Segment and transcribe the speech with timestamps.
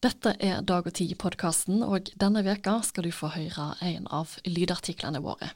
[0.00, 5.20] Dette er Dag og Tid-podkasten, og denne veka skal du få høre en av lydartiklene
[5.20, 5.50] våre.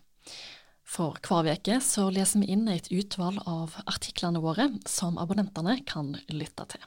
[0.85, 6.67] For hver så leser vi inn et utvalg av artiklene våre som abonnentene kan lytte
[6.75, 6.85] til.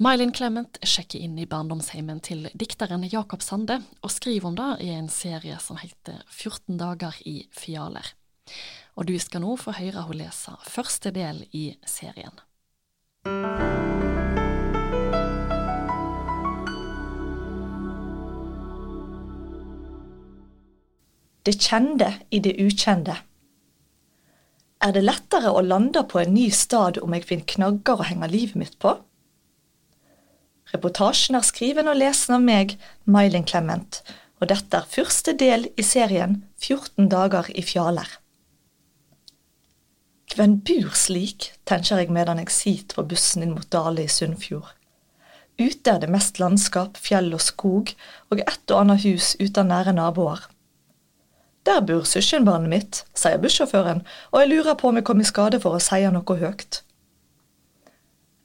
[0.00, 4.88] Mylin Clement sjekker inn i barndomsheimen til dikteren Jakob Sande, og skriver om det i
[4.96, 8.14] en serie som heter 14 dager i fialer.
[8.96, 12.40] Og du skal nå få høre hun lese første del i serien.
[21.42, 23.16] Det kjente i det ukjente.
[24.82, 28.28] Er det lettere å lande på en ny stad om jeg finner knagger å henge
[28.30, 28.96] livet mitt på?
[30.72, 34.00] Reportasjen er skriven og lesen av meg, Mylin Clement,
[34.40, 38.08] og dette er første del i serien 14 dager i fjaler.
[40.32, 44.70] Hvem bor slik, tenker jeg medan jeg sitter på bussen inn mot Dale i Sunnfjord.
[45.60, 47.92] Ute er det mest landskap, fjell og skog,
[48.32, 50.46] og et og annet hus uten nære naboer.
[51.66, 54.00] Der bor søskenbarnet mitt, sier bussjåføren,
[54.32, 56.82] og jeg lurer på om jeg kom i skade for å si noe høyt.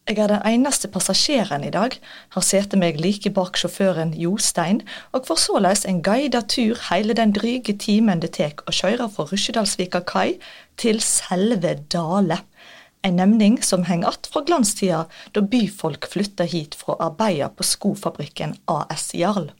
[0.08, 1.98] Jeg er den eneste passasjeren i dag,
[2.32, 7.34] har sete meg like bak sjåføren Jostein, og får såleis en guida tur hele den
[7.36, 10.38] dryge timen det tek å kjøre fra Rusjedalsvika kai
[10.80, 12.40] til selve Dale.
[13.04, 17.64] En nemning som henger att fra glanstida da byfolk flytta hit for å arbeide på
[17.64, 19.52] skofabrikken AS Jarl.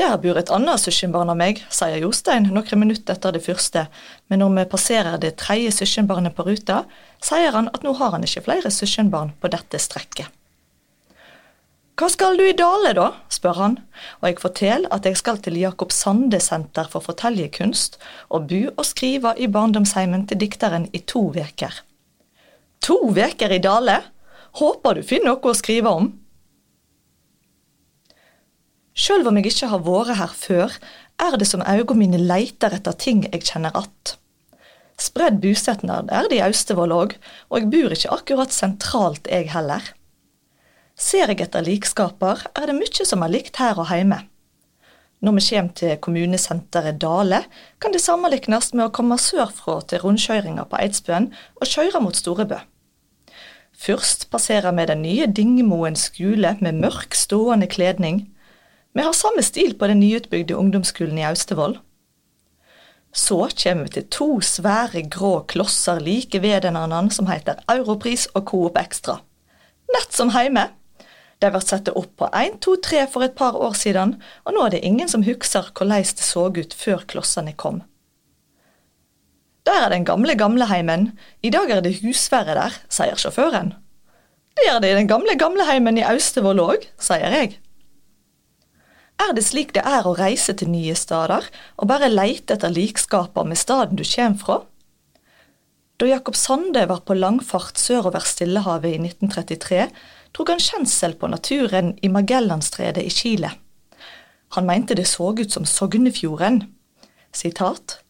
[0.00, 3.86] Der bor et annet søskenbarn av meg, sier Jostein noen minutter etter det første,
[4.32, 6.84] men når vi passerer det tredje søskenbarnet på ruta,
[7.20, 10.32] sier han at nå har han ikke flere søskenbarn på dette strekket.
[11.92, 13.10] Hva skal du i Dale, da?
[13.30, 13.76] spør han,
[14.22, 18.00] og jeg forteller at jeg skal til Jakob Sande senter for fortellerkunst
[18.32, 21.82] og bo og skrive i barndomsheimen til dikteren i to veker.
[22.88, 24.00] To veker i Dale?
[24.56, 26.08] Håper du finner noe å skrive om?
[29.02, 30.74] Sjøl om jeg ikke har vært her før,
[31.18, 34.16] er det som øynene mine leiter etter ting jeg kjenner att.
[35.02, 37.16] Spredd bosetnad er det i Austevoll òg,
[37.50, 39.82] og jeg bor ikke akkurat sentralt, jeg heller.
[40.94, 44.20] Ser jeg etter likskaper, er det mye som er likt her og heime.
[45.22, 47.44] Når vi kommer til kommunesenteret Dale,
[47.82, 52.60] kan det sammenlignes med å komme sørfra til rundkjøringa på Eidsbøen og kjøre mot Storebø.
[53.82, 58.28] Først passerer vi den nye Dingemoen skole med mørk, stående kledning.
[58.92, 61.78] Vi har samme stil på den nyutbygde ungdomsskolen i Austevoll.
[63.12, 68.26] Så kommer vi til to svære grå klosser like ved den annen som heter Europris
[68.34, 69.18] og Coop Extra.
[69.92, 70.68] Nett som heime.
[71.42, 74.14] De ble satt opp på 1, 2, 3 for et par år siden,
[74.44, 77.82] og nå er det ingen som husker hvordan det så ut før klossene kom.
[79.66, 83.74] Der er den gamle gamleheimen, i dag er det husvære der, sier sjåføren.
[84.56, 87.58] Det er det i den gamle gamleheimen i Austevoll òg, sier jeg.
[89.20, 91.46] Er det slik det er å reise til nye steder,
[91.78, 94.58] og bare leite etter likskaper med staden du kommer fra?
[96.00, 99.84] Da Jakob Sande var på langfart sørover Stillehavet i 1933,
[100.34, 103.52] drog han kjensel på naturen i Magellanstredet i Chile.
[104.56, 106.64] Han mente det så ut som Sognefjorden.
[107.32, 108.00] Sitat.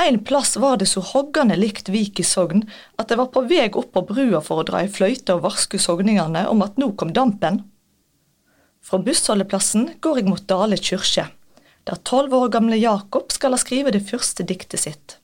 [0.00, 2.64] En plass var det så hoggende likt Vik i Sogn
[2.98, 5.78] at det var på vei opp på brua for å dra i fløyte og varske
[5.80, 7.62] sogningene om at nå kom dampen.
[8.86, 11.24] Fra bussholdeplassen går jeg mot Dale kirke,
[11.90, 15.16] der tolv år gamle Jakob skal ha skrevet det første diktet sitt.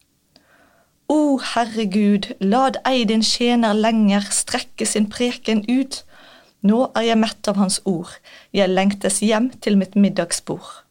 [1.07, 6.01] O Herregud, lad ei din tjener lenger strekke sin preken ut.
[6.67, 8.11] Nå er jeg mett av hans ord,
[8.51, 10.83] jeg lengtes hjem til mitt middagsbord.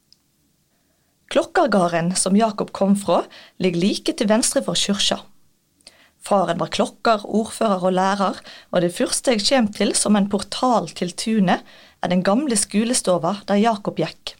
[1.31, 3.25] Klokkergarden som Jakob kom fra,
[3.59, 5.19] ligger like til venstre for kyrkja.
[6.21, 10.91] Faren var klokker, ordfører og lærer, og det første jeg kommer til som en portal
[10.93, 11.65] til tunet,
[12.01, 14.35] er den gamle skolestova der Jakob gikk.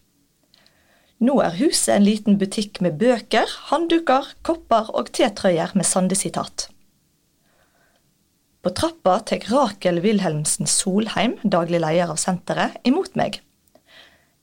[1.22, 6.70] Nå er huset en liten butikk med bøker, håndduker, kopper og tetrøyer med Sande-sitat.
[8.62, 13.40] På trappa tar Rakel Wilhelmsen Solheim, daglig leder av senteret, imot meg.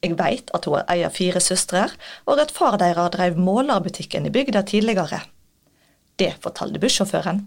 [0.02, 1.84] Jeg veit at hun er ei av fire søstre,
[2.26, 5.22] og at far deres drev målerbutikken i bygda tidligere.
[6.18, 7.44] Det fortalte bussjåføren.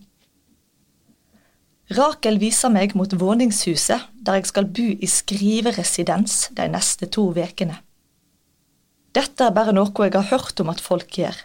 [1.92, 7.82] Rakel viser meg mot våningshuset, der jeg skal bo i skriveresidens de neste to ukene.
[9.12, 11.36] Dette er bare noe jeg har hørt om at folk gjør.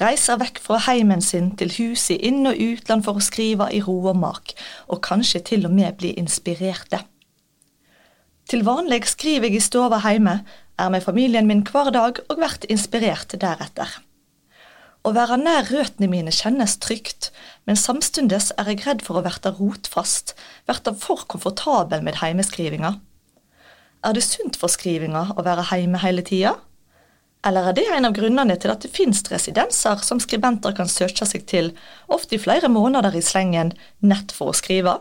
[0.00, 3.82] Reiser vekk fra heimen sin til hus i inn- og utland for å skrive i
[3.84, 4.54] ro og mak,
[4.88, 7.02] og kanskje til og med bli inspirerte.
[8.48, 10.40] Til vanlig skriver jeg i stova hjemme,
[10.80, 14.00] er med familien min hver dag og blir inspirert deretter.
[15.00, 17.30] Å være nær røttene mine kjennes trygt,
[17.64, 20.34] men samstundes er jeg redd for å verte rotfast,
[20.68, 22.98] verte for komfortabel med heimeskrivinga.
[24.04, 26.58] Er det sunt for skrivinga å være heime hele tida?
[27.44, 31.24] Eller er det en av grunnene til at det finnes residenser som skribenter kan søke
[31.24, 31.72] seg til,
[32.12, 33.72] ofte i flere måneder i slengen,
[34.04, 34.98] nett for å skrive?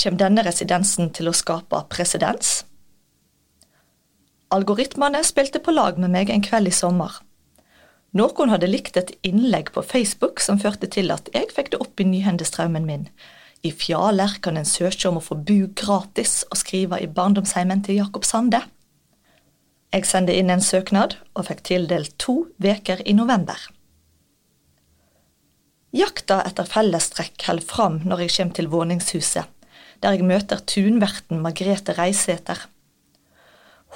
[0.00, 2.62] Kjem denne residensen til å skape presedens?
[4.48, 7.20] Algoritmene spilte på lag med meg en kveld i sommer.
[8.16, 12.00] Noen hadde likt et innlegg på Facebook som førte til at jeg fikk det opp
[12.00, 13.08] i nyhendestraumen min.
[13.66, 18.00] I Fjaler kan en søke om å få bu gratis og skrive i barndomsheimen til
[18.00, 18.62] Jakob Sande.
[19.92, 23.58] Jeg sendte inn en søknad og fikk tildelt to veker i november.
[25.96, 29.44] Jakta etter fellestrekk holder fram når jeg kommer til våningshuset,
[30.04, 32.60] der jeg møter tunverten Margrethe Reisæter.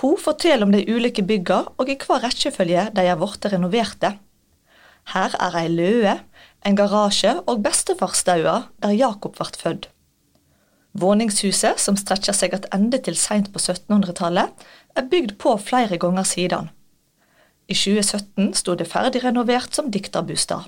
[0.03, 4.17] Hun forteller om de ulike bygga og i hva rekkefølge de er blitt renoverte.
[5.15, 6.15] Her er ei løe,
[6.67, 9.89] en garasje og bestefarsstaua der Jakob ble født.
[10.99, 14.51] Våningshuset, som strekker seg attende til seint på 1700-tallet,
[14.99, 16.69] er bygd på flere ganger siden.
[17.71, 20.67] I 2017 sto det ferdig renovert som dikterbostad.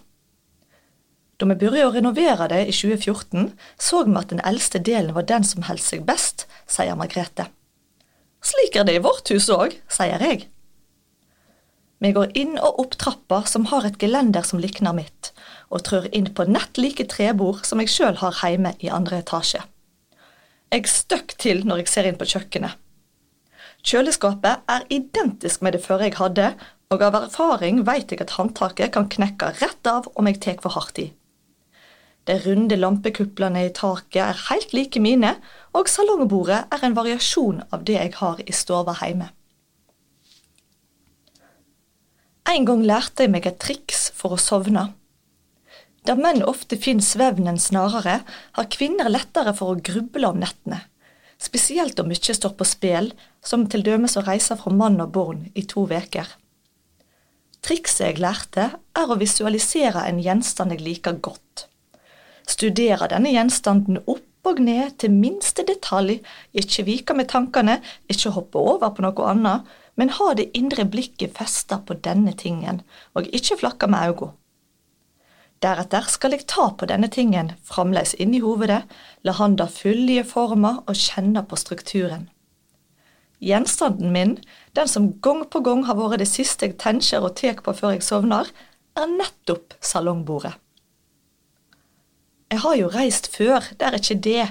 [1.37, 5.27] Da vi begynte å renovere det i 2014, så vi at den eldste delen var
[5.27, 7.51] den som holdt seg best, sier Margrethe.
[8.45, 10.49] Slik er det i vårt hus òg, sier jeg.
[12.05, 15.31] Vi går inn og opp trappa som har et gelender som likner mitt,
[15.73, 19.63] og trør inn på nett like trebord som jeg sjøl har hjemme i andre etasje.
[20.75, 22.77] Jeg støkk til når jeg ser inn på kjøkkenet.
[23.85, 26.53] Kjøleskapet er identisk med det førre jeg hadde,
[26.93, 30.77] og av erfaring veit jeg at håndtaket kan knekke rett av om jeg tek for
[30.77, 31.09] hardt i.
[32.25, 35.35] De runde lampekuplene i taket er helt like mine,
[35.77, 39.29] og salongbordet er en variasjon av det jeg har i stova hjemme.
[42.49, 44.93] En gang lærte jeg meg et triks for å sovne.
[46.05, 48.19] Der menn ofte finner svevnen snarere,
[48.57, 50.83] har kvinner lettere for å gruble om nettene.
[51.41, 53.11] Spesielt om mye står på spill,
[53.45, 56.29] som til dømes å reise fra mann og barn i to veker.
[57.65, 61.67] Trikset jeg lærte, er å visualisere en gjenstand jeg liker godt.
[62.49, 66.19] Studere denne gjenstanden opp og ned til minste detalj,
[66.53, 67.79] ikke vike med tankene,
[68.13, 69.65] ikke hoppe over på noe annet,
[69.97, 72.83] men ha det indre blikket festa på denne tingen,
[73.15, 74.35] og ikke flakke med øynene.
[75.65, 78.83] Deretter skal jeg ta på denne tingen fremdeles inn i hovedet,
[79.25, 82.27] la handa fylle i forma og kjenne på strukturen.
[83.41, 84.35] Gjenstanden min,
[84.77, 87.97] den som gang på gang har vært det siste jeg tenker og tar på før
[87.97, 88.51] jeg sovner,
[88.95, 90.53] er nettopp salongbordet.
[92.55, 94.43] Jeg har jo reist før, det er ikke det,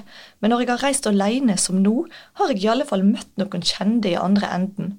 [0.44, 2.02] men når jeg har reist alene som nå,
[2.36, 4.90] har jeg i alle fall møtt noen kjente i andre enden.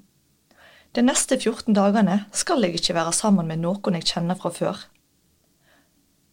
[0.98, 4.82] De neste 14 dagene skal jeg ikke være sammen med noen jeg kjenner fra før.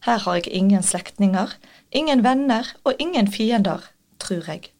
[0.09, 1.53] Her har jeg ingen slektninger,
[1.93, 3.85] ingen venner og ingen fiender,
[4.17, 4.73] tror jeg.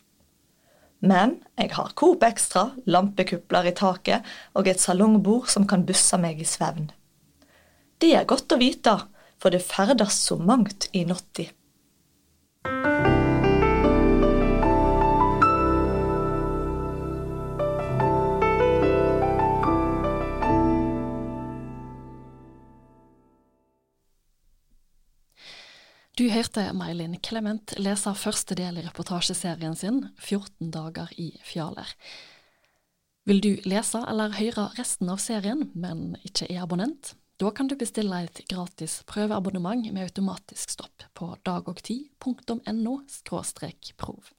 [0.97, 6.41] Men jeg har Coop Extra, lampekupler i taket og et salongbord som kan busse meg
[6.41, 6.89] i svevn.
[8.01, 9.03] Det er godt å vite,
[9.37, 11.53] for det ferdes så mangt i natta.
[26.13, 31.89] Du hørte Meilin Clement lese første del i reportasjeserien sin 14 dager i Fjaler.
[33.25, 37.15] Vil du lese eller høre resten av serien, men ikke er abonnent?
[37.43, 42.93] Da kan du bestille et gratis prøveabonnement med automatisk stopp på dagogtid.no
[44.00, 44.29] prov.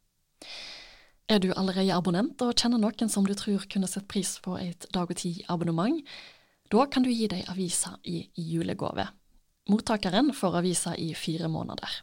[1.29, 4.89] Er du allerede abonnent og kjenner noen som du tror kunne sett pris på et
[4.97, 6.01] Dag og Tid-abonnement?
[6.73, 9.11] Da kan du gi deg avisa i julegave.
[9.69, 12.01] Mottakeren får avisa i fire måneder.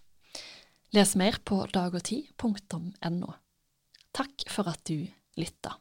[0.93, 3.33] Les mer på dagogtid.no.
[4.13, 5.07] Takk for at du
[5.41, 5.79] lytta.